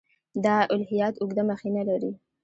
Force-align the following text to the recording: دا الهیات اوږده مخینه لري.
دا 0.45 0.57
الهیات 0.73 1.15
اوږده 1.19 1.43
مخینه 1.51 1.81
لري. 1.89 2.11